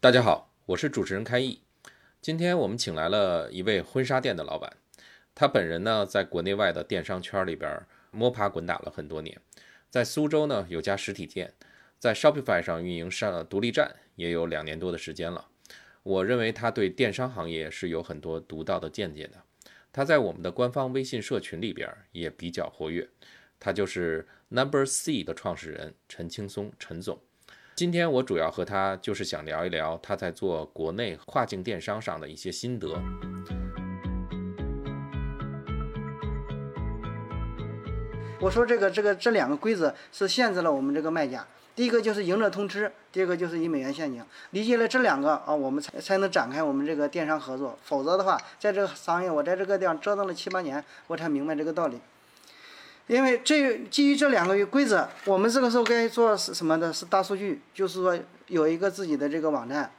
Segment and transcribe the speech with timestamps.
[0.00, 1.60] 大家好，我是主持人开义。
[2.20, 4.76] 今天我们请来了一位婚纱店的老板，
[5.34, 9.40] 他本人呢在国内外的电商圈里边摸爬滚打了很多年，
[9.90, 11.52] 在苏州呢有家实体店，
[11.98, 15.48] 在 Shopify 上运营上独立站也有两年多的时间了。
[16.04, 19.42] 我认为他对电商行业是有很多独到的见解的。
[19.92, 23.08] 他在我们的官方微信社群里边也比较活跃。
[23.58, 27.20] 他就是 Number C 的创始人陈青松，陈总。
[27.78, 32.88] 今天我主要和他就是想聊一聊他在做国内跨境电商上的一些心得。
[38.40, 44.24] 我说这个这个这两个规则是限制了我们这个卖家，第一个就是赢者通吃，第二个就是以美元陷阱。
[44.50, 47.78] 理解了这两个啊，我们才才能展开我们这个电商合作。
[47.84, 52.00] 否则的话，在这个商业我在这个地方折腾了七八年，我才明白这个道理。
[53.08, 56.92] 因为这基于这两个规则，我们这个时候该做是什么的？
[56.92, 58.16] 是大数据，就是说
[58.48, 59.90] 有一个自己的这个网站，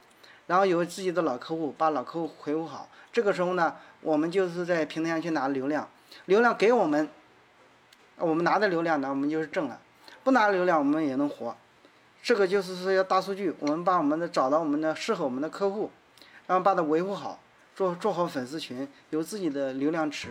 [0.46, 2.88] 然后有自己的老客户，把老客户回复好。
[3.12, 5.88] 这个时候呢，我们就是在平台上去拿流量，
[6.26, 7.08] 流量给我们，
[8.16, 9.80] 我们拿的流量呢，我们就是挣了；
[10.22, 11.56] 不拿流量，我们也能活。
[12.22, 15.90] 这个就是说要大数据，我们把我们的找到我们的适合我们的客户，
[16.46, 17.40] 然后把它维护好，
[17.74, 20.28] 做做好粉丝群，有自己的流量池。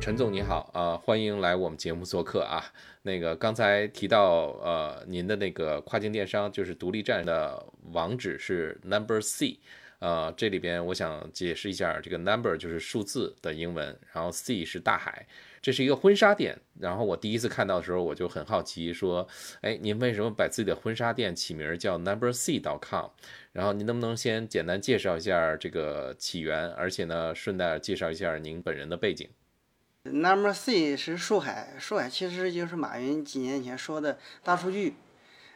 [0.00, 2.64] 陈总你好啊，欢迎来我们节目做客啊。
[3.02, 7.62] 那个刚才提到呃，您的那个跨境电商就是独立站的
[7.92, 9.58] 网址是 Number C，
[9.98, 15.26] 呃，这里边我想解释一下，这个 Number 就是数字的英文，然后 C 是大海，
[15.60, 16.58] 这是一个婚纱店。
[16.80, 19.28] 然后我第一次看到的时候，我就很好奇，说，
[19.60, 23.10] 哎，您为什么把自己的婚纱店起名叫 Number C.com？
[23.52, 29.28] 然后您能不能先简单介绍一下这个起源，而且呢，顺带介绍一下您本人的背景。
[30.04, 34.94] Number C 是树海，树海其实就是马云几年前说的大数据。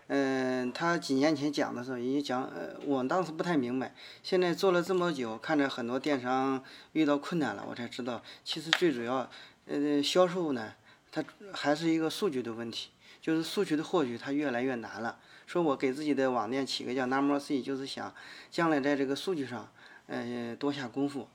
[0.09, 3.94] 嗯，他几年前讲的时候也讲，呃，我当时不太明白。
[4.22, 6.62] 现在做了这么久，看着很多电商
[6.93, 9.31] 遇到困难了，我才知道，其实最主要，
[9.65, 10.75] 呃，销售呢，
[11.11, 11.25] 它
[11.55, 12.91] 还是一个数据的问题，
[13.22, 15.19] 就是数据的获取它越来越难了。
[15.47, 18.15] 说我给自己的网店起个叫 Number C，就是想
[18.50, 19.72] 将来在这个数据上，
[20.06, 21.28] 呃，多下功夫，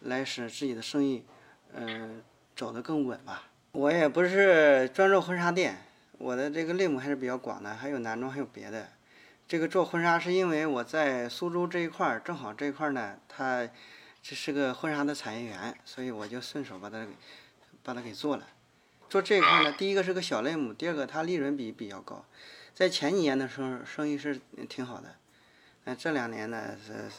[0.00, 1.24] 来使自己的生意。
[1.74, 2.22] 嗯，
[2.54, 3.44] 走得更稳吧。
[3.72, 5.76] 我也不是专做婚纱店，
[6.16, 8.88] 我的这个类目还是比较广的，还有男装，还有别的。
[9.46, 13.68] 这个做婚纱是因为我在苏州这一块儿，正好这一块儿呢，它
[14.22, 17.06] 这是个婚纱的产业园，所以我就顺手把它
[17.82, 18.46] 把它给做了。
[19.08, 22.24] 做这一块呢，第一个是个小类目，第二个它利润比比较高。
[22.74, 25.14] 在前几年的时候，生意是挺好的，
[25.84, 27.10] 那这两年呢是。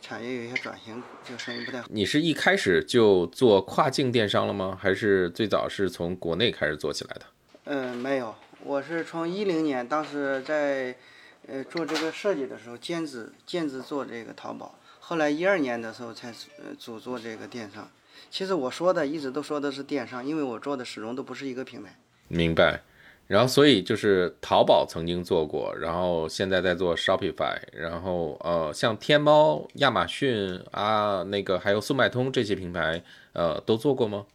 [0.00, 1.88] 产业有一些转型，就生意不太好。
[1.90, 4.78] 你是一开始就做跨境电商了吗？
[4.80, 7.26] 还是最早是从国内开始做起来的？
[7.64, 10.94] 嗯，没有，我是从一零年，当时在
[11.46, 14.78] 呃做这个设计的时候，兼职兼职做这个淘宝。
[15.00, 16.28] 后来一二年的时候才
[16.58, 17.90] 呃主做这个电商。
[18.30, 21.98] 其实我说的一直都说的是电商，因为我做的始终都不是一个平台。
[22.28, 22.82] 明白。
[23.26, 33.02] 然后，所以就是淘宝曾经做过，然后现在在做 Shopify，然后呃，像天猫、亚马逊啊，那个还有速卖通这些平台，
[33.32, 34.26] 呃，都做过吗？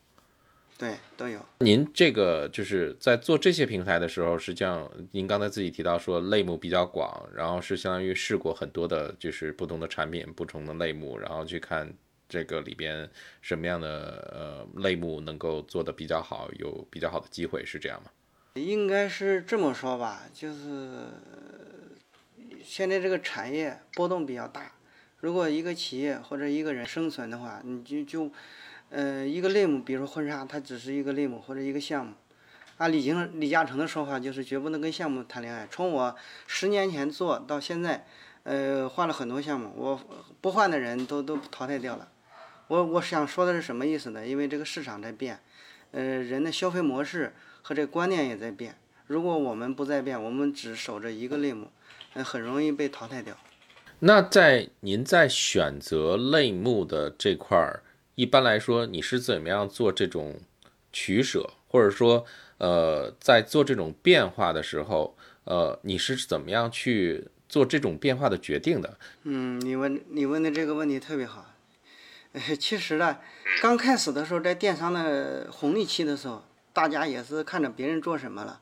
[0.78, 1.40] 对，都有。
[1.60, 11.94] 您这个就是在做这些平台的时候，实际上您刚才自己提到说类目比较广，然后是相当于试过很多的，就是不同的产品、不同的类目，然后去看
[12.28, 13.08] 这个里边
[13.42, 13.88] 什么样的
[14.34, 18.10] 呃类目能够做的比较好，有比较好的机会，是这样吗？
[18.54, 21.08] 应该是这么说吧，就是
[22.64, 24.72] 现在这个产业波动比较大。
[25.20, 28.32] 如果一个企业或者一个人生存的话，你就就，
[28.90, 32.14] 呃，一个类目，比如说婚纱，它只是一个类目或者一个项目。
[32.78, 35.68] 按李经李嘉诚的说法，就是绝不能跟项目谈恋爱。
[35.70, 36.16] 从我
[36.48, 38.06] 十年前做到现在，
[38.44, 40.00] 呃，换了很多项目，我
[40.42, 42.10] 不换的人都都淘汰掉了。
[42.68, 44.26] 我我想说的是什么意思呢？
[44.26, 45.40] 因为这个市场在变，
[45.92, 47.34] 呃，人的消费模式。
[47.70, 48.76] 和这观念也在变。
[49.06, 51.68] 如果我们不再变，我们只守着一个类目，
[52.16, 53.38] 嗯，很容易被淘汰掉。
[54.00, 57.84] 那在您在选择类目的这块儿，
[58.16, 60.40] 一般来说你是怎么样做这种
[60.92, 62.26] 取舍，或者说，
[62.58, 68.98] 呃，在做这种变化的时候，呃，你是怎么样去做这种变化的决定的？
[69.26, 71.54] 嗯，你问你问的这个问题特别好。
[72.32, 73.20] 呃， 其实呢，
[73.62, 78.62] 刚开始的时候，在电商的红利期的时候，大家也是看着别人做什么了，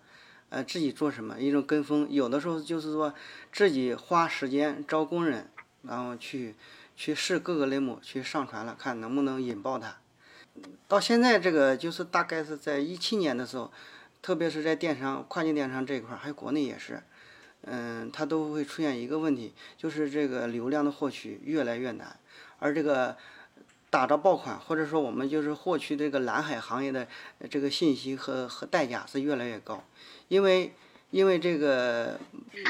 [0.50, 2.08] 呃，自己做什么，一种跟风。
[2.10, 3.14] 有的时候就是说
[3.52, 5.50] 自己花时间招工人，
[5.84, 6.56] 然后去
[6.96, 9.98] 去试各个类目，去上传了，看能不能引爆它。
[10.88, 13.72] 到现在这个就是大概是在一七年的时候，
[14.22, 17.04] 特别是在电商、跨境电商这一块，还有国内也是，
[17.64, 22.18] 嗯，它都会出现一个问题，就是这个流量的获取越来越难，
[22.60, 23.18] 而这个。
[23.90, 27.08] 打着爆款，或者说我们就是获取这个蓝海行业的
[27.50, 29.84] 这个信息和和代价是越来越高，
[30.28, 30.74] 因为
[31.12, 32.20] 因为这个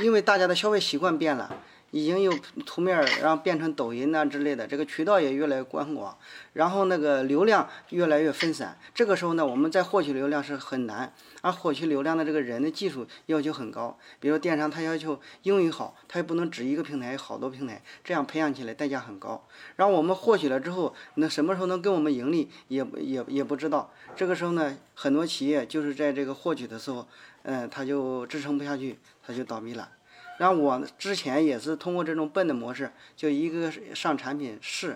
[0.01, 1.55] 因为大家的消费习惯变了。
[1.97, 2.31] 已经有
[2.65, 6.15] 图面，然后变成抖音呐之类的，这个渠道也越来越宽广，
[6.53, 8.77] 然后那个流量越来越分散。
[8.93, 11.11] 这个时候呢，我们再获取流量是很难，
[11.41, 13.97] 而获取流量的这个人的技术要求很高。
[14.19, 19.43] 比如电商，它要求英语好，它又不能只一个平台，好多平台，这样培养起来代价很高。
[19.75, 23.91] 然后我们获取了之后，那什么时候能给我们盈利，也也也不知道。
[24.15, 27.07] 这个时候呢，很多企业就是在这个获取的时候，
[27.43, 29.89] 嗯，它就支撑不下去，它就倒闭了。
[30.37, 34.95] 然后我之前也是通过这种笨的模式，就一个上产品试，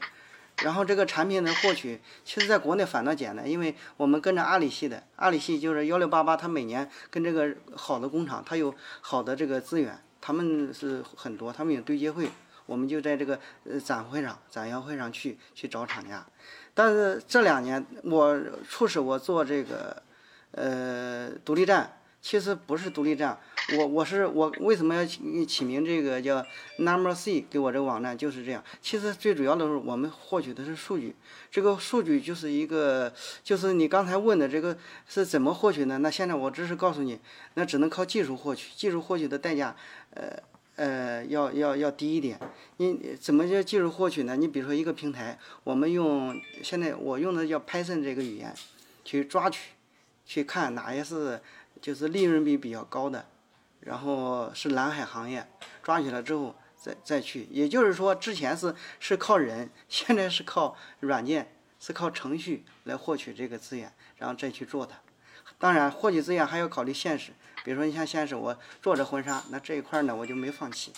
[0.63, 12.29] 然后这个产品的获取，其实在国内反倒简单，因为我们跟着阿里系的，阿里系就是幺六八八，它每年跟这个好的工厂，它有好的这个资源，他们是很多，他们有对接会，
[12.67, 16.23] 我们就在这个呃展会上、展销会上去去找厂家。
[16.75, 18.39] 但是这两年我
[18.69, 20.03] 促使我做这个
[20.51, 21.97] 呃独立站。
[22.21, 23.35] 其实不是独立站，
[23.79, 26.45] 我我是我为什么要起起名这个叫
[26.77, 28.63] Number C 给我这个网站就是这样。
[28.79, 31.15] 其实最主要的是我们获取的是数据，
[31.49, 33.11] 这个数据就是一个
[33.43, 34.77] 就是你刚才问的这个
[35.07, 35.97] 是怎么获取呢？
[35.97, 37.19] 那现在我只是告诉你，
[37.55, 39.75] 那只能靠技术获取，技术获取的代价，
[40.13, 40.37] 呃
[40.75, 42.39] 呃要要要低一点。
[42.77, 44.35] 你怎么叫技术获取呢？
[44.35, 48.53] 你比如说一个平台，我们用现在我用的叫 Python 这个语言
[49.03, 49.71] 去抓取，
[50.23, 51.41] 去看哪些是。
[51.81, 53.25] 就是利润比比较高的，
[53.79, 55.47] 然后是蓝海行业，
[55.81, 64.99] 抓起来之后再再去，也就是说之前是是靠人，现在是靠软件，是靠程序来获取这个资源，然后再去做它。
[65.57, 67.31] 当然获取资源还要考虑现实，
[67.63, 70.93] 比如说你像现实我做这婚纱，那这一块呢我就没放弃。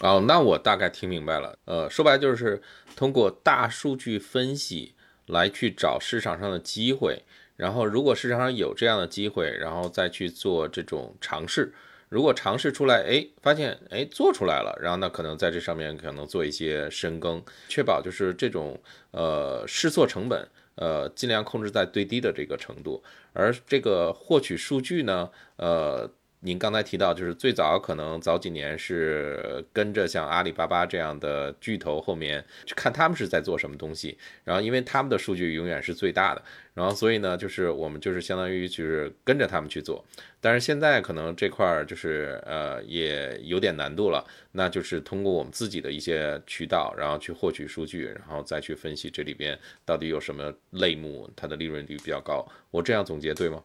[0.00, 1.58] 哦，那我大概听明白了。
[1.64, 2.62] 呃，说白就是
[2.94, 4.94] 通过大数据分析
[5.26, 7.22] 来去找市场上的机会。
[7.56, 11.72] 然后，如果市场上有这样的机会，然后再去做这种尝试。
[12.08, 18.80] 如果尝试出来，哎，发现哎做出来了，然后那可能在这上面可能做一些深耕，确保就是这种
[19.10, 23.02] 呃试错成本，呃尽量控制在最低的这个程度。
[23.32, 26.10] 而这个获取数据呢，呃。
[26.46, 40.04] 您刚才提到，就是最早可能早几年是跟着像阿里巴巴这样的巨头后面去看他们是在做什么东西，然后因为他们的数据永远是最大的，然后所以呢，就是我们就是相当于就是跟着他们去做。
[40.40, 52.46] 但是现在可能这块儿就是呃也有点难度了，那就是通过我们自己的一些渠道，然后去获取数据，然后再去分析这里边到底有什么类目它的利润率比较高。
[52.70, 53.64] 我这样总结对吗？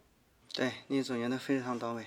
[0.55, 2.03] 对你总结的非常到位。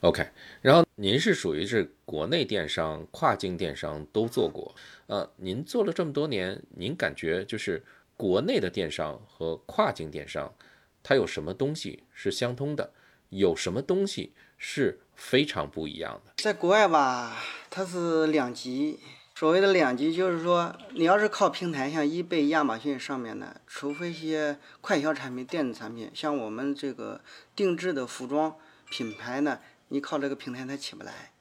[0.00, 0.26] OK，
[0.62, 4.74] 然后您是属于是国内电商、跨境电商都做过，
[5.08, 7.84] 呃，您做了这么多年，您感觉就是
[8.16, 10.54] 国内的电商和跨境电商，
[11.02, 12.94] 它有什么东西是相通的，
[13.28, 16.32] 有什么东西是非常不一样的？
[16.38, 17.36] 在国外吧，
[17.68, 18.98] 它是两极，
[19.34, 27.20] 所谓的两极就是说，你要是靠平台，像易贝、亚马逊上面的，除非一些快销产品、电子产品，像我们这个
[27.54, 28.56] 定制的服装
[28.88, 29.60] 品牌呢。
[29.92, 31.32] 你靠这个平台它起不来，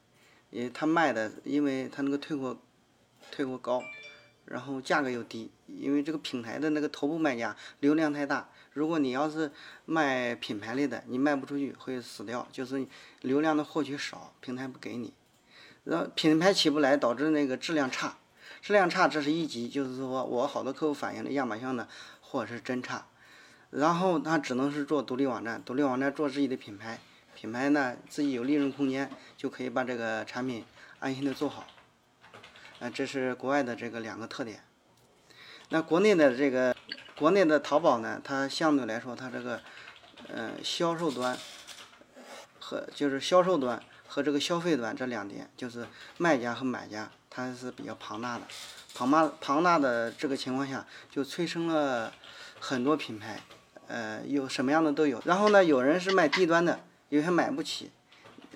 [0.50, 2.58] 因为它卖的，因为它那个退货，
[3.32, 3.84] 退货高，
[4.46, 8.50] 然后价格又低，因为这个品牌的那个头部卖家流量太大。
[8.74, 9.52] 如果你要是
[9.86, 12.88] 卖品牌类的，你卖不出去会死掉，就是
[13.22, 15.14] 流量的获取少，平台不给你，
[15.84, 18.18] 然后品牌起不来，导致那个质量差，
[18.64, 21.88] 质量差这是一级，就是说我好多客户反映的亚马逊的
[22.20, 23.06] 货是真差，
[23.70, 27.00] 然后他只能是做独立网站，独立网站做自己的品牌。
[27.40, 30.66] 品牌呢，自己有利润空间，就可以把这个产品
[31.00, 31.66] 安心的做好。
[32.82, 34.62] 啊，这是国外的这个两个特点。
[35.70, 36.76] 那国内的这个，
[37.16, 39.62] 国内的淘宝呢，它相对来说，它这个，
[40.28, 41.38] 呃，销售端
[42.60, 48.42] 和就是销售端和这个消费端这两点，就是卖家和买家，它是比较庞大的。
[48.94, 52.12] 庞大庞大的这个情况下，就催生了
[52.60, 53.40] 很多品牌。
[53.88, 55.22] 呃，有什么样的都有。
[55.24, 57.92] 然后呢，有人是卖低端的，有些买不起，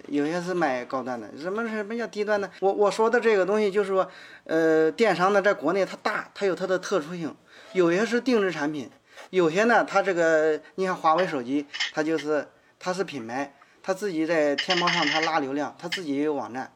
[0.07, 1.27] 有些是买高端的。
[1.38, 2.50] 什么什么叫低端呢？
[2.60, 4.10] 我我说的这个东西就是说，
[4.43, 7.36] 呃，电商呢，在国内它大，它有它的特殊性，
[7.74, 8.89] 有些是定制产品，
[9.31, 12.48] 有些呢，它这个你看华为手机，它就是
[12.79, 16.72] 它是品牌，它自己在天猫上它拉流量，它自己也有网站。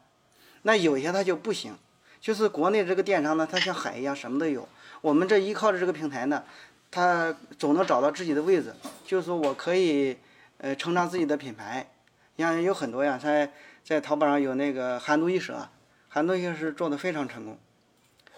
[0.62, 1.76] 那有些它就不行，
[2.20, 4.68] 就是国内这个电商呢，它像海一样，什么都有。
[5.00, 6.42] 我们这依靠着这个平台呢。
[6.90, 10.16] 它总能找到自己的位置，就是说我可以，
[10.58, 11.88] 呃，成长自己的品牌。
[12.36, 15.68] 你像有很多呀，在在淘宝上有那个韩都衣舍，
[16.08, 17.58] 韩都衣舍是做的非常成功，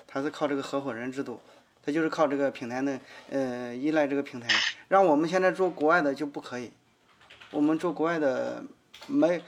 [0.06, 1.40] 他是靠这个合伙人制度，
[1.84, 3.00] 他就是靠这个平台呢，
[3.30, 4.48] 呃，依赖这个平台。
[4.88, 6.72] 让我们现在做国外的就不可以，
[7.50, 8.62] 我们做国外的
[9.06, 9.42] 没，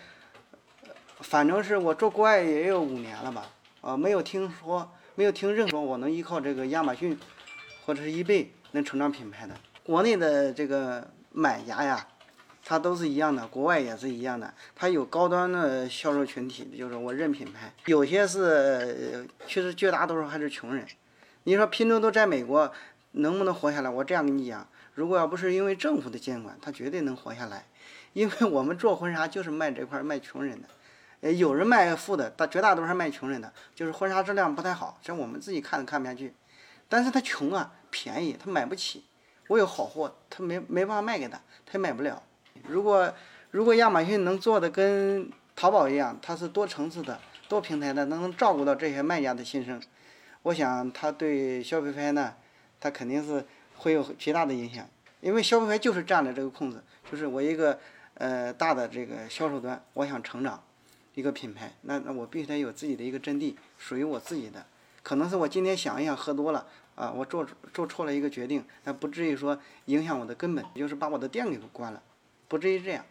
[1.20, 3.50] 反正是我做国外也有五年了吧，
[3.80, 7.18] 啊，没有听说，没有听任何我能依靠这个亚马逊
[7.86, 8.52] 或者是易贝。
[8.74, 12.08] 能成长品牌的，国内的这个买家呀，
[12.64, 14.52] 它都是一样的，国外也是一样的。
[14.74, 17.72] 它有高端的销售群体，就是我认品牌。
[17.86, 20.86] 有些是，其实绝大多数还是穷人。
[21.44, 22.72] 你说拼多多在美国
[23.12, 23.90] 能不能活下来？
[23.90, 27.66] 我这样跟你讲，如果要不是因为政府的监管，它绝对能活下来。
[28.12, 30.68] 因为我们做婚纱就是卖这块卖穷人的，
[31.22, 36.34] 呃，有人卖富的，但绝大多数卖穷人的，就是婚纱质量不太好，这我们自己看都看不下去。
[36.88, 37.72] 但是他穷啊。
[37.94, 39.04] 便宜他买不起，
[39.48, 42.22] 我有好货，他没没办法卖给他，他也买不了。
[42.68, 43.12] 如果
[43.50, 49.80] 如果亚马逊能做的跟淘宝一样，它是多层次的、多平台的，能照顾到这些卖家的心声，
[50.42, 52.34] 我想它对消费拍呢，
[52.80, 53.44] 它肯定是
[53.76, 54.86] 会有极大的影响。
[55.20, 57.78] 因为消费拍就是占了这个空子，就是我一个
[58.14, 60.62] 呃大的这个销售端，我想成长
[61.14, 64.64] 一个品牌，那那我必须得有自己的一个阵地，属于我自己的。
[65.02, 66.66] 可能是我今天想一想喝多了。
[66.94, 72.02] 啊，我做做错了一个决定，那不至于说影响我的根本，就是把我的店给关了，
[72.52, 73.02] 不至于这样。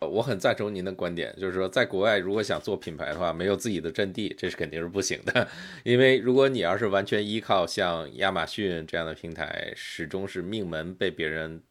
[0.00, 5.48] 我很赞成您的观点，就是说，在国外如果想做品牌的话，没有自己的阵地，这是肯定是不行的。
[5.82, 11.62] 因为如果你要是完全依靠像亚马逊这样的平台，始终是命门被别人。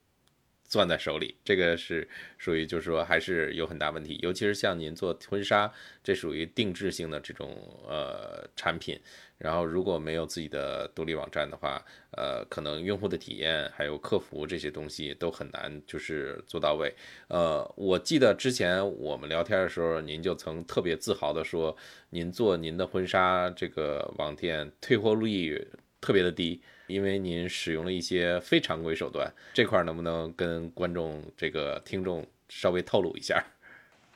[0.79, 4.19] 攥在手里，这个是属于，就是说还是有很大问题。
[4.23, 5.71] 尤其是像您做婚纱，
[6.03, 7.55] 这属于定制性的这种
[7.87, 8.99] 呃产品。
[9.37, 16.93] 然后如果没有自己的独立网站的话，呃，可能用户的体验还有客服这些东西都很难就是做到位。
[17.27, 21.75] 呃，我记得之前我们聊天的时候，您就曾特别自豪的说，
[22.11, 25.67] 您做您的婚纱这个网店退货率
[25.99, 26.61] 特别的低。
[26.87, 33.43] 因为您使用了一些非常规手段，这块能不能跟观众、这个听众稍微透露一下？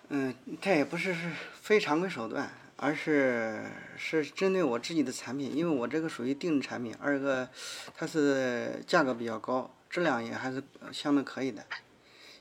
[0.09, 3.65] 嗯，这也不是是非常规手段，而是
[3.97, 6.95] 是针对我自己的产品，因为我这个属于定制产品。
[6.99, 7.49] 二个，
[7.95, 11.65] 它是价格比较高，质量也还是相对可以的。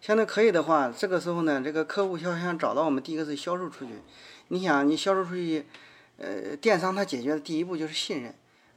[0.01, 3.93] 相对可以的话，这个时候呢，这个客户要想找到我们，第一个是销售出去。
[4.49, 5.65] 你想，你销售出去，
[6.19, 8.33] 呃，电商它解决的第一步就是信任。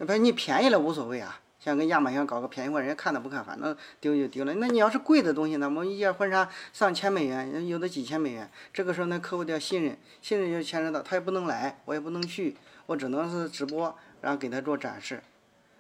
[0.05, 4.53] 不是你便宜了无所谓啊，像跟亚马逊搞个便宜货，人家看都不看，反正丢就丢了。
[4.55, 5.65] 那你要是贵的东西呢？
[5.65, 8.49] 我们一件婚纱上千美元，有的几千美元。
[8.73, 15.21] 这个时候呢，客户就要信任，信任就牵扯到他也不能来，我也不能去，我只能是直播，然后给他做展示。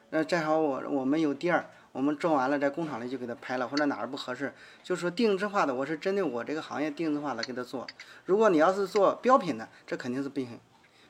[0.09, 7.87] 那正好我我们有店儿，我们做完了在工厂里就给他拍了，或者哪儿不合适，就说定制化的，我是针对我这个行业定制化的给他做。
[8.25, 10.59] 如果你要是做标品的，这肯定是不行。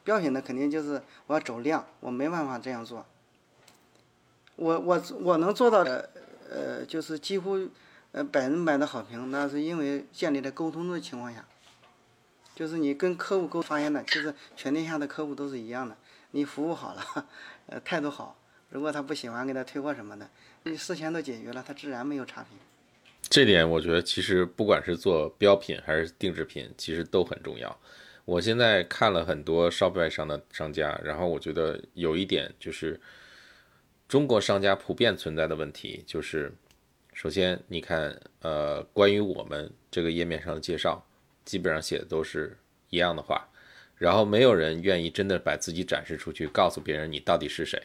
[0.10, 3.06] 标品的肯定就是我要走量，我没办法这样做。
[4.56, 6.10] 我我我能做到的，
[6.50, 7.70] 呃，就是几乎
[8.12, 11.46] 呃百分百的好评，那是因为建立在沟通的情况下。
[12.56, 15.96] 就是你跟客户沟发现的，其实全天下的客户都是一样的。
[16.32, 17.28] 你服务好了，
[17.70, 18.36] 呃，态度好，
[18.70, 20.28] 如果他不喜欢，给他退货什么的，
[20.64, 22.58] 你事前都解决了，他自然没有差评。
[23.30, 27.78] 这点我觉得其实不管是做标品还是定制品，其实都很重要。
[28.30, 33.02] 我现在看了很多 Shopify 上的商家，然后我觉得有一点就是
[34.08, 36.54] 中国商家普遍存在的问题，就是
[37.12, 41.04] 首先你看，呃，关于我们这个页面上的介绍，
[41.44, 42.56] 基本上写的都是
[42.92, 43.50] 一样的话，
[43.98, 47.82] 然后没有人愿意真的把自己展示出去，告诉别人你到底是谁。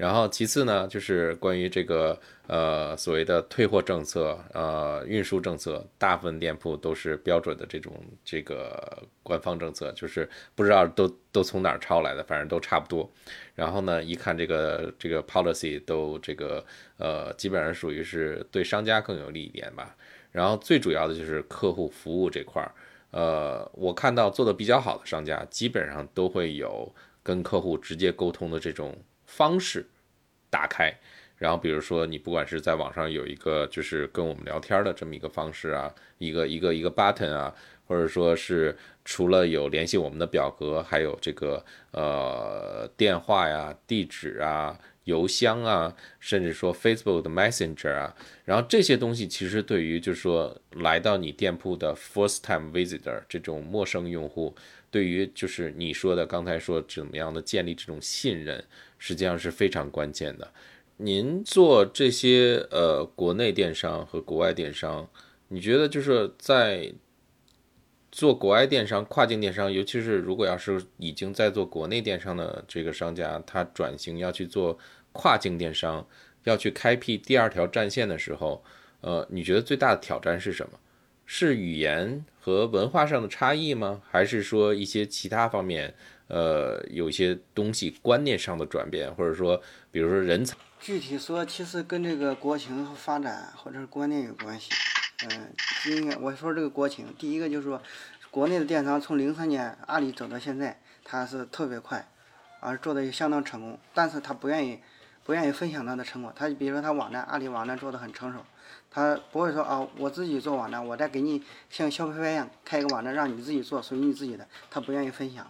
[0.00, 7.92] 然后其次呢，就是关于这个呃所谓的退货政策，呃运输政策，大部分店铺都是标准的这种
[8.24, 13.06] 这个官方政策，就是不知道都都从哪儿抄来的，反正都差不多。
[13.54, 16.64] 然后呢，一看这个这个 policy 都这个
[16.96, 19.94] 呃基本上属于是对商家更有利一点吧。
[20.32, 22.72] 然后最主要的就是客户服务这块儿，
[23.10, 26.90] 呃我看到做的比较好的商家，基本上都会有
[27.22, 28.96] 跟客户直接沟通的这种。
[29.40, 29.86] 方式
[30.50, 30.94] 打开，
[31.38, 37.54] 然后比如说你不管是在网上有一个就是跟我们聊天的这么一个方式啊，一个一个一个 button 啊，
[37.86, 44.78] 或者说是除了有联系我们的表格，还有这个呃电话呀、地址啊。
[45.04, 54.54] 邮箱啊，甚至说 Facebook 的 Messenger 啊，然后这些东西其实对于就是说来到你店铺的 first time visitor 这种陌生用户，
[54.90, 58.64] 对于就是你说的刚才说怎么样的建立这种信任，
[58.98, 60.52] 实际上是非常关键的。
[60.96, 65.08] 您做这些呃国内电商和国外电商，
[65.48, 66.92] 你觉得就是在
[68.10, 74.78] 做国外电商、跨境电商，尤其是如果要是已经在做国内电商的这个商家，他转型要去做。
[75.12, 76.06] 跨境电商
[76.44, 78.62] 要去开辟第二条战线的时候，
[79.00, 80.78] 呃，你觉得最大的挑战是什么？
[81.26, 84.02] 是语言和文化上的差异吗？
[84.10, 85.94] 还是说一些其他方面，
[86.26, 90.56] 呃，有些东西观念上的转变，或者说，比如说人才？
[90.80, 94.70] 具体说，其实跟这个国情和发展或者是观念有关系。
[95.28, 95.52] 嗯，
[95.94, 97.80] 应该我说这个国情，第一个就是说，
[98.30, 102.08] 国内的电商从零三年阿里走到现在，它是特别快，
[102.58, 104.80] 而做的也相当成功，但是他不愿意。
[105.22, 108.44] 不愿意分享他的成果，他比如说他网站，阿里网站做的很成熟，
[108.90, 115.46] 他不会说啊，我自己做网站，我再给你像小拍拍一样开一个网站让你自己做，属于你自己的，他不愿意分享。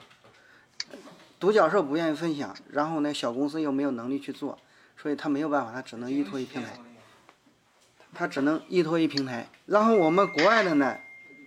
[1.39, 4.59] 独角兽不愿意分享，然后呢，小公司又没有能力去做，
[4.97, 6.79] 所以他没有办法，他只能依托于平台，
[8.13, 9.49] 他只能依托于平台。
[9.67, 10.97] 然后我们国外的呢，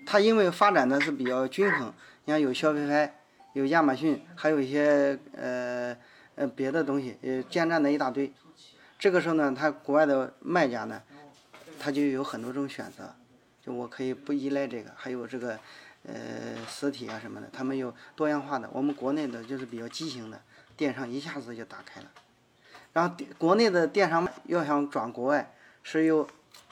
[0.06, 1.94] 他因为发展的是比较均衡，
[2.26, 3.16] 你看有小拍拍，
[3.54, 5.96] 有亚马逊，还有一些呃。
[6.36, 8.34] 呃，别的东西，呃，建站的一大堆。
[8.98, 11.00] 这个时候呢，他国外的卖家呢，
[11.84, 13.14] 他就有很多种选择，
[13.62, 15.60] 就我可以不依赖这个，还有这个，
[16.08, 16.16] 呃，
[16.66, 18.70] 实体啊什么的，他们有多样化的。
[18.72, 20.42] 我们国内的就是比较畸形的，
[20.78, 22.08] 电商一下子就打开了。
[22.94, 26.26] 然后国内的电商要想转国外，是有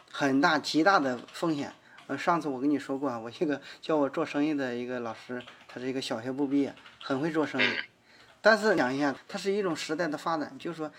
[0.10, 1.74] 很大极大的风险。
[2.08, 7.68] 呃，上次我跟你说过啊，我一个 教我做生意的一个老师，他是一个小学部毕业，很会做生意。
[8.42, 10.92] 但是讲一下，它是一种时代的发展，就是说，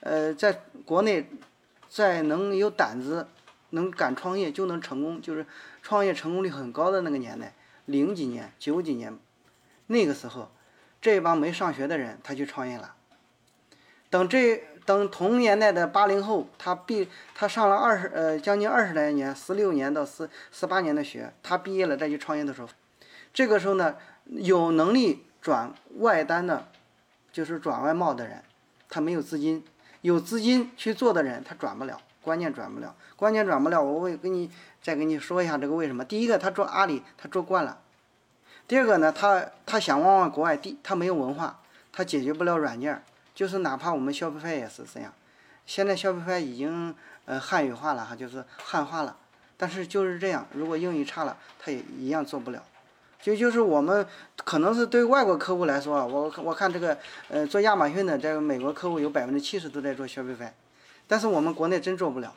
[0.00, 1.28] 呃，在国内，
[1.88, 3.26] 在能有胆子、
[3.70, 5.46] 能敢创业就能成功，就是
[5.82, 7.54] 创业成功率很高的那个年代，
[7.86, 9.18] 零几年、九几年，
[9.86, 10.50] 那个时候，
[11.00, 12.94] 这帮没上学的人他去创业了。
[14.10, 22.68] 等这等同年代的八零后，他毕他上了二十呃将近二十来年，十六年到十十八年的学，他毕业了再去创业的时候，
[23.32, 26.68] 这个时候呢，有能力转外单的。
[27.30, 28.42] 就是转外贸的人，
[28.88, 29.62] 他没有资金，
[30.00, 33.82] 有资金去做的人他转不了，关键转不了，关键转不了。
[33.82, 34.50] 我会跟你
[34.82, 36.04] 再跟你说一下这个为什么。
[36.04, 37.78] 第一个，他做阿里，他做惯了；
[38.66, 41.60] 第二个呢，他他想往往国外，第他没有文化，
[41.90, 43.02] 他解决不了软件，
[43.34, 45.10] 就是哪怕我们消费派也是这样。
[45.64, 49.16] 现在消费派已经呃汉语化了哈，就是汉化了，
[49.56, 52.62] 但是就是这样，如果英语差了，他也一样做不了。
[53.22, 54.06] 就就是我们
[54.44, 60.54] 可能是对外国客户来说啊，我我看这个呃做亚马逊的这个美国客户有百分之七十都在做消费派，
[61.08, 62.32] 但是我们国内真做不了，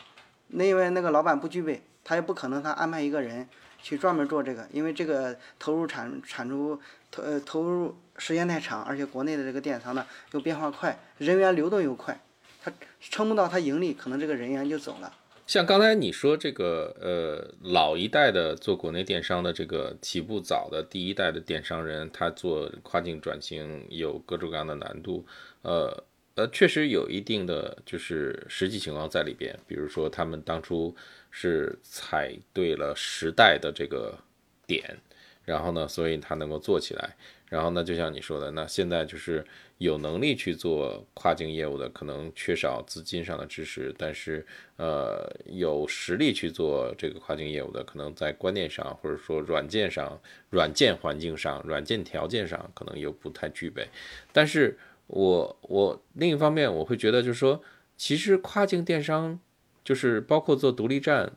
[0.48, 3.48] 那因为那个老板不具备，他也不可能他安排一个人
[3.84, 6.80] 去专门做这个，因为这个投入产产出
[7.12, 12.20] 投呃投入时间太长，而且国内的这个电商呢又变化快，人员流动又快，
[12.64, 15.14] 他撑不到他盈利，可能这个人员就走了。
[15.48, 25.26] 像刚才你说这个，呃，老一代的做国内电商的这个起步早的第一代的电商人，他做跨境转型有各种各样的难度，
[25.64, 26.06] 呃
[26.36, 29.58] 呃，确实有一定的就是实际情况在里边。
[29.68, 30.96] 比如说他们当初
[31.30, 34.18] 是踩对了时代的这个
[34.66, 34.98] 点，
[35.44, 37.16] 然后呢，所以他能够做起来。
[37.50, 39.46] 然后呢，就像你说的，那现在就是
[39.78, 44.46] 有能力去做跨境业务的，可能缺少资金上的支持，但是
[44.78, 50.18] 呃，有实力去做这个跨境业务的，可能在观念上或者说软件上、
[50.50, 53.86] 软件环境上、软件条件上可能又不太具备。
[54.32, 54.80] 但是
[55.12, 57.62] 我我另一方面我会觉得，就是说，
[57.98, 59.38] 其实跨境电商
[59.84, 61.34] 就是包括做独立站，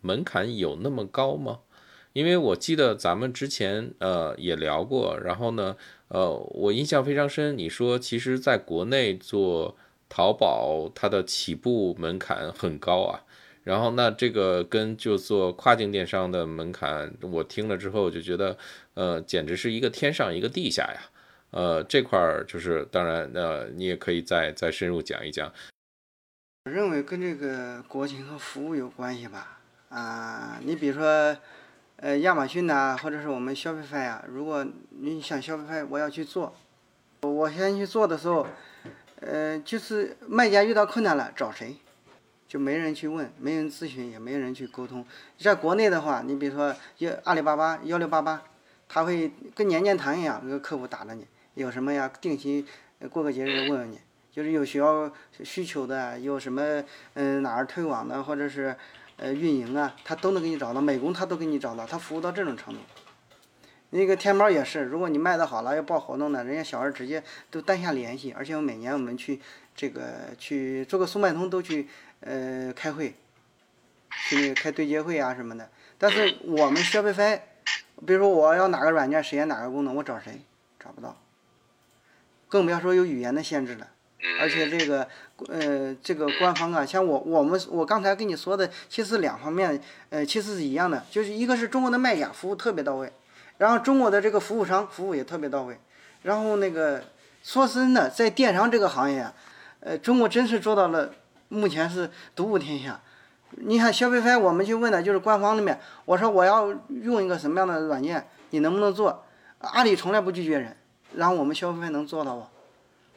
[0.00, 1.58] 门槛有那么高吗？
[2.12, 5.76] 因为我记得咱们之前呃也聊过，然后呢，
[6.08, 7.58] 呃，我印象非常深。
[7.58, 9.76] 你说，其实在国内做
[10.08, 13.24] 淘宝，它的起步门槛很高啊。
[13.64, 18.56] 然后那这个跟就做跨境电商的门槛，我听了之后就觉得，
[18.94, 21.10] 呃，简直是一个天上一个地下呀。
[21.56, 25.50] 呃，这块儿就是当然，呃，你也可以再再深入讲一讲。
[26.66, 29.58] 我认为跟这个国情和服务有关系吧。
[29.88, 31.36] 啊，你比如说。
[31.98, 36.54] 呃，亚马逊呐，或者是我们消费派呀，如果你想消费派，我要去做，
[37.22, 38.46] 我先去做的时候，
[39.20, 41.74] 呃，就是卖家遇到困难了找谁？
[42.46, 45.06] 就没人去问，没人咨询，也没人去沟通。
[45.38, 48.42] 在国内的话，你比如说幺阿里巴巴幺六八八，
[48.86, 52.08] 他会跟年年谈一样，那个客服打着你，有什么呀？
[52.20, 52.64] 定期
[53.10, 53.98] 过个节日问问你，
[54.30, 58.76] 就是有需要需求的，有什么嗯哪儿推广的，或者是
[59.16, 62.80] 呃运营啊，他都能给你找到，美工他都给你找到，他服务到这种程度。
[63.90, 69.40] 那个天猫也是，如果你卖的好了要报活动的，人家小二直接都单下联系，而且我每年我们去
[69.74, 71.88] 这个去做个速卖通都去。
[72.20, 73.14] 呃，开会，
[74.10, 75.68] 去那个开对接会啊什么的。
[75.98, 77.42] 但是我们消费飞，
[78.06, 80.40] 比如说我要哪个软件实现哪个功能，我找谁？
[80.80, 81.14] 找不到。
[82.48, 83.86] 更不要说有语言的限制了。
[84.40, 85.06] 而且这个，
[85.48, 89.80] 呃，这个官方啊，像我我们我刚才跟你说的，其实两方面，
[90.10, 93.12] 呃，其实是一样的，就是一个是中国的卖家服务特别到位，
[93.58, 95.78] 然后中国的这个服务商服务也特别到位。
[96.22, 97.04] 然后那个
[97.42, 99.32] 说真的，在电商这个行业啊，
[99.80, 101.12] 呃，中国真是做到了。
[101.48, 103.00] 目前是独步天下。
[103.50, 109.24] 你看消费飞，我们去问的就是官方里面，我说我要用一个什么样的软件，你能不能做？
[109.60, 110.76] 阿里从来不拒绝人，
[111.16, 112.48] 然后我们消费飞能做到吗？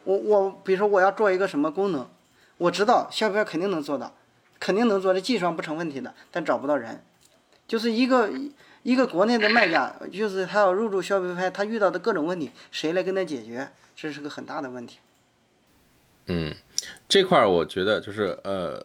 [0.06, 2.10] 我我比如说我要做一个什么功能，
[2.58, 4.16] 我知道消费飞肯定能做到，
[4.60, 7.04] 肯定能做，这技术上不成问题的，但找不到人。
[7.68, 8.32] 就是一个
[8.82, 13.70] 一个国内的卖家，就是他要入驻消费派，他遇到的各种问题，谁来跟他解决？
[13.96, 14.98] 这是个很大的问题。
[16.28, 16.56] 嗯。
[17.10, 18.82] 这块儿我觉得就是呃，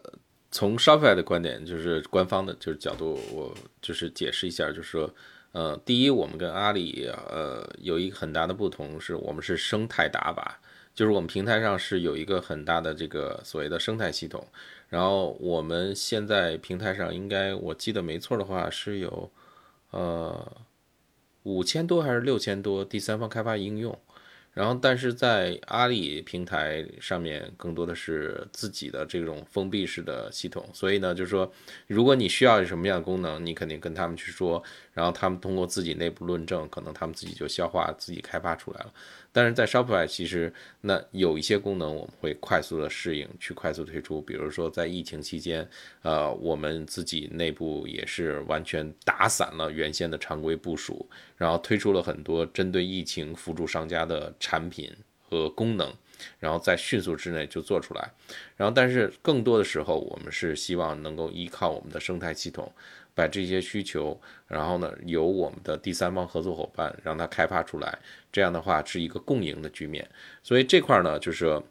[0.51, 5.09] 从消费派的观点，就是官方的就是角度，我就是解释一下，就是说，
[5.55, 10.59] 呃，第一，我们跟阿里呃有一个很大的不同，是我们是生态打法，
[10.93, 14.45] 就是我们平台上是有一个很大的这个所谓的生态系统，
[14.89, 19.31] 然后我们现在平台上应该我记得没错的话是有
[19.91, 20.51] 呃
[21.43, 23.97] 五千多还是六千多第三方开发应用。
[24.55, 31.51] 然后，但是在阿里平台上面，更多的是自己的这种封闭式的系统，所以呢，就是说，
[31.87, 34.63] 如果你需要什么样的功能，你肯定跟他们去说，
[34.93, 38.93] 然后他们通过自己内部论证，可能他们自己就消化、自己开发出来了。
[39.35, 44.21] 但是在 Shopify，其实那有一些功能我们会快速的适应，去快速推出。
[44.21, 45.67] 比如说在疫情期间，
[46.03, 55.93] 呃，我们自己内部也是完全打散了原先的常规部署，然后推出了很多针对疫情辅助商家的产品和功能，
[56.39, 58.09] 然后在迅速之内就做出来。
[58.55, 62.71] 然后，但是更多的时候，我们是希望能够依靠我们的生态系统。
[63.17, 67.97] 把这些需求，然后呢，由我们的第三方合作伙伴让它开发出来，
[68.35, 70.05] 这样的话是一个共赢的局面。
[70.43, 71.61] 所以这块呢，就是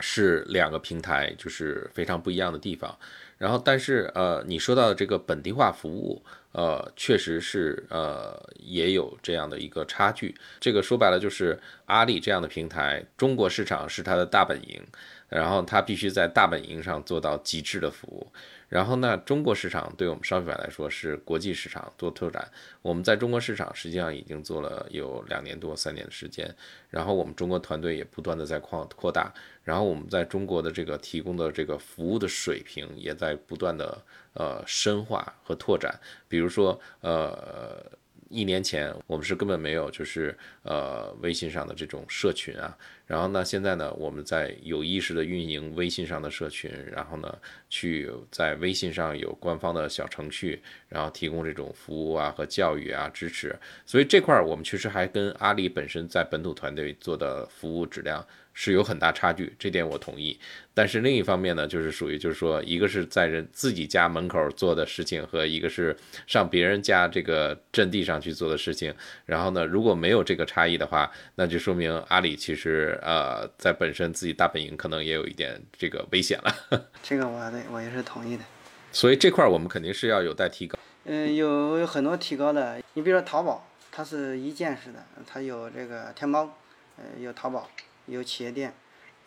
[0.00, 2.94] 是两个平台就是非常不一样的地方。
[3.38, 10.34] 然后，但是呃，你说到的这个本地化服务，呃，确实是呃也有这样的一个差距。
[10.60, 14.82] 这个说白了就是阿里这样的平台，中国市场是它的大本营，
[15.30, 18.26] 然后它必须在大本营上做到极致的服务。
[18.68, 22.50] 然后呢，中国市场对我们商品来说是国际市场做拓展。
[22.82, 26.54] 我们在中国市场实际上已经做了有两年多、三年的时间。
[26.90, 29.32] 然后我们中国团队也不断的在扩扩大。
[29.62, 34.02] 然后我们在中国的这个提供的这个服务的水平也在不断的
[34.34, 35.98] 呃深化和拓展。
[36.28, 37.84] 比如说呃。
[38.28, 42.76] 一年前，我们是根本没有，就是呃微信上的这种社群啊。
[43.06, 47.38] 然后呢，现在呢，我们在有意识的运营微信上的社群，然后呢，
[47.70, 53.56] 去在微信上有官方的小程序，然后提供这种服务啊和教育啊支持。
[53.84, 58.26] 所以这块儿我们确实还跟阿里本身在本土团队做的服务质量。
[58.58, 60.40] 是有很大差距，这点我同意。
[60.72, 65.94] 但是另一方面呢，就是属于就是说，一个是在人自己家门口做的事情，和一个是
[66.26, 68.94] 上别人家这个阵地上去做的事情。
[69.26, 76.54] 然后呢，如果没有这个差异的话，那就说明阿里其实呃在本身自己大本营可能也有一点这个危险了。
[77.02, 78.44] 这个我对我也是同意的。
[78.92, 80.78] 所以这块我们肯定是要有待提高。
[81.04, 82.80] 嗯，有有很多提高的。
[82.94, 86.50] 你比如说淘宝，它是一键式的，它有这个天猫，
[86.96, 87.68] 呃，有淘宝。
[88.08, 88.72] 有企业店，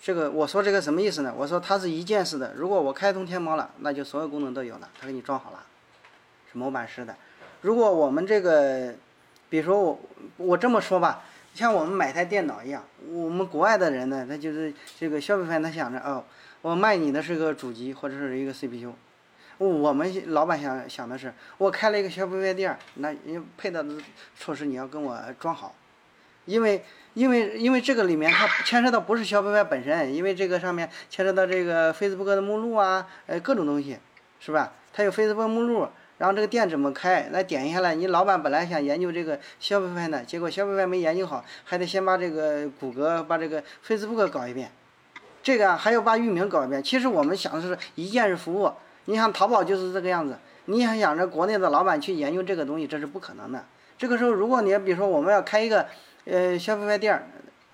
[0.02, 1.34] 这个我说这个什么意思呢？
[1.36, 5.66] 我说它是一键式的，如果我开通天猫了，那就所有功能都有了，它给你装好了，
[6.50, 7.14] 是模板式的。
[7.60, 8.96] 如果我们这个，
[9.50, 10.00] 比如说我
[10.38, 16.24] 我这么说吧，像我们买台电脑一样，我们国外的人呢，他就是这个消费方，他想着哦，
[16.62, 18.94] 我卖你的是个主机或者是一个 CPU，
[19.58, 23.14] 我们老板想想的是，我开了一个消费店，那
[23.58, 23.96] 配套的
[24.38, 25.76] 措施你要跟我装好，
[26.46, 26.84] 因为。
[27.16, 33.98] 因为因为这个里面它牵涉到不是消费本身，因为这个上面牵涉到这个 Facebook 的目录啊，呃各种东西，
[34.40, 34.72] 是吧？
[34.94, 37.30] 它有 Facebook 目录，然后这个店怎么开？
[37.32, 44.70] 那点一下来，你老板本来想研究这个消费派的，结果消费派没研究好，还得先把这个谷歌把这个 Facebook 搞一遍，
[45.42, 46.84] 这个还要把域名搞一遍。
[46.84, 48.70] 其实我们想的是一键式服务，
[49.06, 50.38] 你像淘宝就是这个样子。
[50.66, 53.66] 你还想着国内的老板去研究这个东西，这是不可能的。
[53.98, 55.88] 这个时候，如果你比如说我们要开一个
[56.26, 57.24] 呃消费派店儿，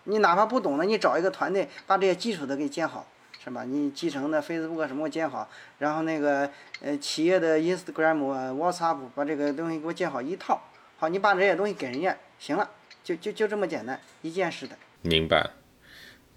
[0.03, 3.05] 你哪怕不懂的，你找一个团队把这些基础的给建好，
[3.45, 3.63] 是吧？
[3.63, 6.49] 你集成的 Facebook 什么建好，然后那个
[6.81, 8.17] 呃企业的 Instagram、
[8.55, 10.59] WhatsApp 把这个东西给我建好一套，
[10.97, 12.67] 好，你把这些东西给人家，行了，
[13.03, 14.75] 就就就这么简单，一件事的。
[15.03, 15.51] 明白。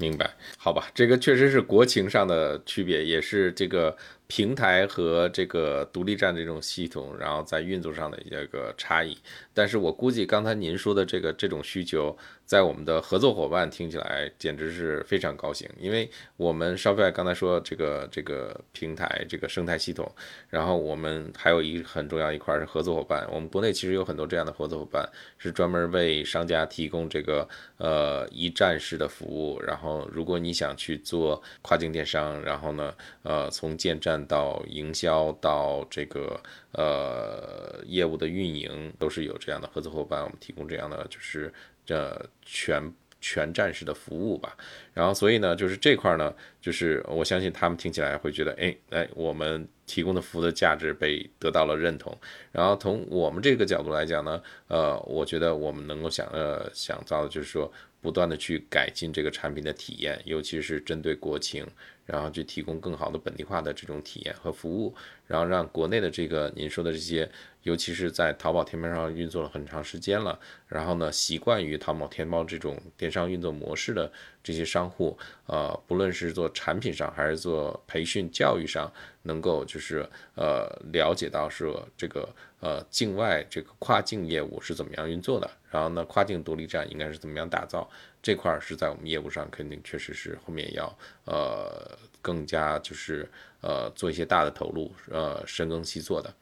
[0.00, 3.96] 明白，好吧，这个确实是国情上的区别，也是这个
[4.28, 9.18] 平台和这个独立站这种系统，然后在运作上的一个差异。
[9.52, 12.16] 但是我估计刚才您说的这个这种需求。
[12.48, 20.10] 在我们的合作伙伴听起来简直是非常高兴，因为我们 Shopify 刚才说这个这个平台这个生态系统，
[20.48, 23.28] 然后我们还有一很重要一块是合作伙伴。
[23.30, 29.60] 我们国内其实有很多这样的合作伙伴，是专门为商家提供这个呃一站式的服务。
[29.60, 36.40] 然后如果你想去做跨境电商，然后呢呃从建站到营销到这个
[36.72, 41.52] 呃业务的运营，都是有这样的合作伙伴，我们提供这样的就是。
[41.88, 44.54] 这全全站式的服务吧，
[44.92, 52.14] 然后所以呢，就是这块呢，就是我相信他们听起来会觉得，哎哎，我们提供的服务的价值被得到了认同。
[52.52, 61.66] 然后从我们这个角度来讲呢，呃，我觉得我们能够想呃想到的就是说，不断的去改进这个产品的体验，尤其是针对国情，
[62.08, 64.92] 然后去提供更好的本地化的这种体验和服务，
[65.28, 67.30] 然后让国内的这个您说的这些。
[67.64, 74.10] 尤其是在淘宝天猫上运作了很长时间了，然后呢，习惯于淘宝天猫这种电商运作模式的
[74.42, 78.90] 这些商户，呃，不论是做产品上还是做培训教育上，
[79.24, 82.26] 能够就是呃了解到说这个
[82.60, 87.88] 呃境外这个跨境业务是怎么样运作的，然后呢，跨境独立站应该是怎么样打造，
[88.22, 93.28] 这块儿是在我们业务上肯定确实是后面要呃更加就是
[93.60, 96.34] 呃做一些大的投入，呃深耕细作的。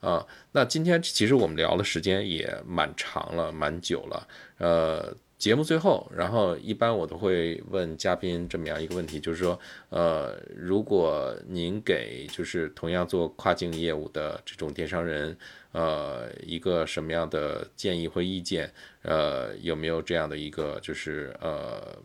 [0.00, 4.26] 啊，那今天其实我们聊的时间也蛮长了，蛮久了。
[4.58, 15.36] 呃，节目最后，然后一般我都会问嘉宾这么样一个问题，就是说，呃，如果您给就是同样做跨境业务的这种电商人，
[15.72, 18.72] 呃，一个什么样的建议或意见？
[19.02, 21.98] 呃，有没有这样的一个就是呃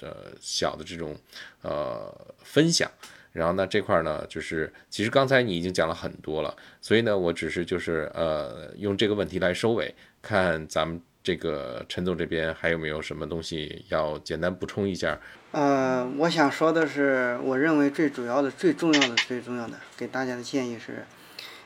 [0.00, 1.16] 呃小的这种
[1.62, 2.90] 呃分享？
[3.32, 15.18] 然后呢，这块呢，就是其实刚才你已经讲了很多了，所以呢，我只是就是呃，用这个问题来收尾，看咱们这个陈总这边还有没有什么东西要简单补充一下。
[15.52, 21.06] 呃，我想说的是，我认为最主要的、最重要的、最重要的，给大家的建议是，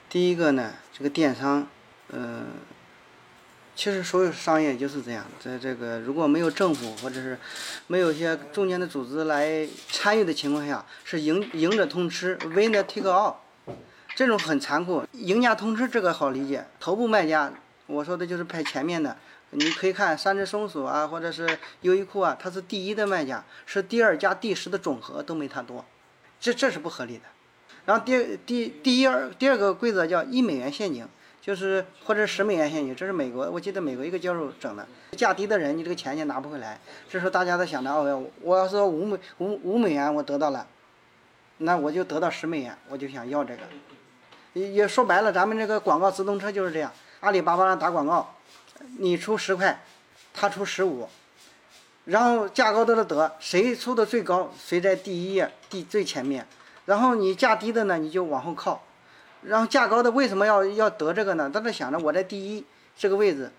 [0.09, 1.67] 第一个呢，这个电商，
[2.13, 2.47] 呃。
[3.75, 7.39] 其实所有商业就是这样，在这个如果没有政府或者是
[7.87, 13.37] 没有一些中间的组织来参与的情况下，是赢赢者通吃，winner take all，
[14.17, 15.05] 这种很残酷。
[15.13, 17.53] 赢家通吃这个好理解，头部卖家，
[17.87, 19.17] 我说的就是排前面的，
[19.51, 25.85] 你可以看三只松鼠啊，或者是优衣库啊，它是第一的卖家，是第二加第十的总和都没它多，
[26.41, 27.25] 这这是不合理的。
[27.85, 31.09] 然后第第第一二第二个规则叫一美元陷阱。
[31.41, 34.87] 就是或者十美元现金，这是美国，我记得美国一个教授整的。
[35.13, 36.79] 价低的人，你这个钱就拿不回来。
[37.09, 40.67] 这时候大家都想着，哦，我要说五美五五美元我得到了，
[41.59, 43.63] 那我就得到十美元，我就想要这个。
[44.53, 48.35] 也也说白了，咱们这个广告直通车就是这样，阿里巴巴上打广告，
[48.99, 49.83] 你出十块，
[50.33, 51.09] 他出十五，
[52.05, 56.47] 然后价高的得，谁出的最高，谁在第一页第最前面，
[56.87, 58.83] 然后你价低的呢，你就往后靠。
[59.43, 61.51] 然后价高的为什么要要得这个呢？
[61.53, 62.65] 他在想着我在第一
[62.97, 63.51] 这个位置，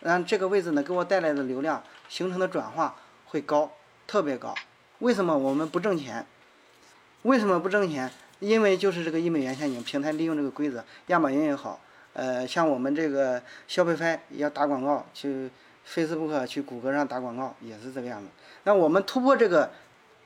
[0.00, 3.70] 然后这个位置呢给我带来的流量形成的转化会高，
[4.06, 4.54] 特别高。
[4.98, 6.26] 为什么我们不挣钱？
[7.22, 8.10] 为什么不挣钱？
[8.40, 11.80] 因为就是这个一美元陷阱，平台利用这个规则，亚马逊也好，
[12.18, 15.48] 呃，像我们这个消费拍要打广告，去
[15.88, 18.26] Facebook 去谷歌上打广告也是这个样子。
[18.64, 19.70] 那我们突破这个。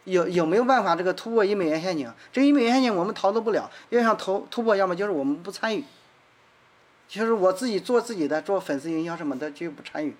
[0.05, 2.12] 有有没有办法这个突破一美元陷阱？
[2.33, 5.85] 这一美元陷阱我们逃脱不了，要想投突破，要么就是我们不参与，
[7.07, 10.16] 就是我自己做自己的，做粉丝营销什么的就不参与。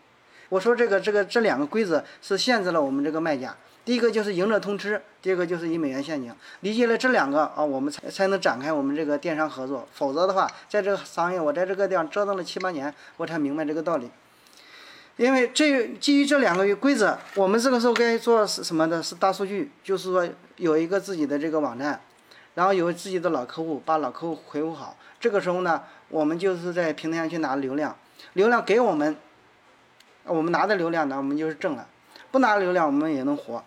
[0.51, 3.57] 我说这个这个这两个规则是限制了我们这个卖家。
[3.85, 6.33] 第一个就是赢者通吃，第二个就是一美元陷阱。
[6.61, 9.89] 理解了这两个啊，我们才才能展开我们这个电商合作。
[9.93, 14.09] 否则的话，在这个商业我在这个地方折腾了七八年，我才明白这个道理。
[15.17, 19.03] 因为这基于这两个规则，我们这个时候该做什么的？
[19.03, 22.01] 是大数据，就是说有一个自己的这个网站，
[22.55, 24.97] 然后有自己的老客户，把老客户回复好。
[25.21, 27.97] 这个时候呢，我们就是在平台上去拿流量，
[28.35, 29.17] 流量给我们，
[30.25, 31.85] 我们拿的流量呢，我们就是挣了；
[32.31, 33.63] 不拿流量，我们也能活。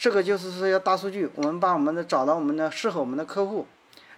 [0.00, 3.66] 这个就是说要大数据，我们把我们的找到我们的适合我们的客户，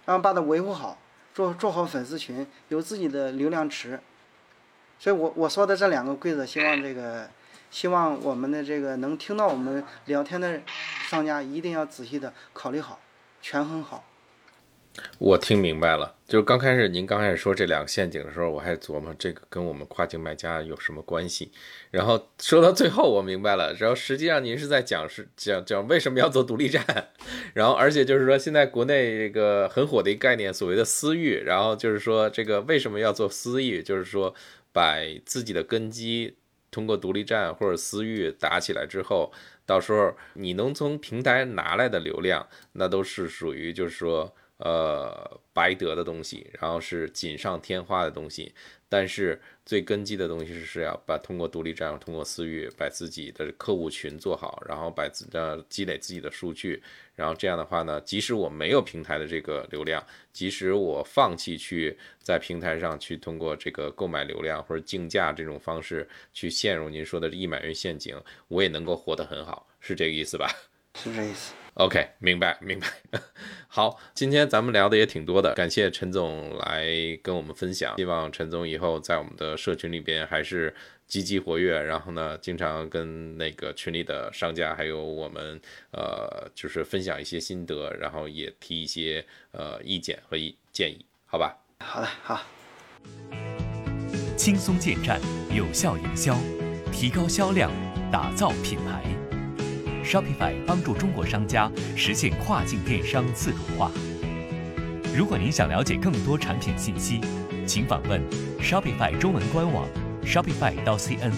[0.05, 0.97] 然后把它维护好，
[1.33, 3.99] 做做好粉丝群，有自己的流量池。
[4.97, 7.29] 所以我我说的这两个规则，希望这个
[7.69, 10.61] 希望我们的这个能听到我们聊天的
[11.09, 13.01] 商家一定要仔细的考虑好，
[13.41, 14.05] 权衡好。
[15.17, 21.51] 我听明白了，就是刚开始您刚开始说这两个陷阱的时候，我还琢磨这个跟我们跨境卖家有什么关系。
[21.89, 23.73] 然后说到最后，我明白了。
[23.73, 26.85] 然后实际上您是在讲是讲讲为什么要做独立站，
[27.55, 31.41] 然后而且就是说现在国内这个很火的一个概念，所谓的私域。
[31.43, 34.35] 然后就是说这个为什么要做私域，就是说
[34.71, 36.35] 把自己的根基
[36.69, 39.33] 通过独立站或者私域打起来之后，
[39.65, 44.35] 到时候你能从平台拿来的流量，那都是属于就是说。
[44.63, 48.53] 呃，白得的东西，然后是锦上添花的东西，
[48.87, 56.81] 但是最根基的东西是要把通过独立站，通过私域，把自己的客户群做好，然后把自呃积累自己的数据，
[57.13, 68.15] 然后这样的话呢，即使我没有平台的这个流量，即使我放弃去在平台上去通过这个购买流量或者竞价这种方式去陷入您说的一买运陷阱，
[68.47, 70.47] 我也能够活得很好，是这个意思吧？
[70.95, 71.53] 是这意思。
[71.75, 72.87] OK，明白明白。
[73.67, 76.85] 好，今天咱们聊的也挺多的，感谢陈总来
[77.23, 77.95] 跟我们分享。
[77.97, 80.71] 希望陈总以后在我们的社群里边还是
[81.07, 85.59] 积极活跃，然后呢，经常跟那个群里的商家还有我们
[85.91, 91.57] 呃，就是分享一些心得，然后也提一些呃意见和意建议，好吧？
[91.79, 92.39] 好的，好。
[94.37, 95.19] 轻松建站，
[95.51, 96.37] 有效营销，
[96.91, 97.71] 提高销量，
[98.11, 99.22] 打造品牌。
[100.03, 103.89] Shopify 帮助中国商家实现跨境电商自主化。
[105.15, 107.21] 如果您想了解更多产品信息，
[107.65, 108.21] 请访问
[108.59, 109.87] Shopify 中文官网
[110.23, 111.31] shopify 到 cn，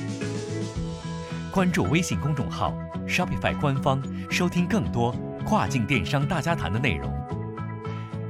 [1.52, 2.74] 关注微信公众号
[3.08, 7.14] Shopify 官方，收听更多跨境电商大家谈的内容。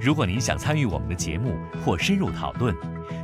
[0.02, 2.76] 如果您想参与我们的节目或深入讨论，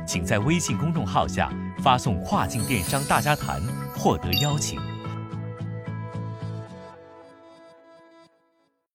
[0.06, 3.60] 请在微信公众号下发送“跨境电商大家谈”
[3.94, 4.91] 获得邀请。